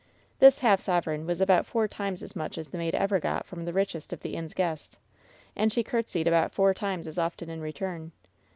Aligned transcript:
This 0.39 0.57
half 0.65 0.81
sovereign 0.81 1.27
was 1.27 1.41
about 1.41 1.67
four 1.67 1.87
times 1.87 2.23
as 2.23 2.35
much 2.35 2.57
as 2.57 2.69
the 2.69 2.77
maid 2.79 2.95
ever 2.95 3.19
got 3.19 3.45
from 3.45 3.65
the 3.65 3.71
richest 3.71 4.11
of 4.11 4.21
the 4.21 4.33
inn's 4.35 4.55
guests; 4.55 4.97
and 5.55 5.71
she 5.71 5.83
courtesied 5.83 6.25
about 6.25 6.51
four 6.51 6.73
times 6.73 7.05
as 7.05 7.19
often 7.19 7.51
in 7.51 7.61
return. 7.61 8.11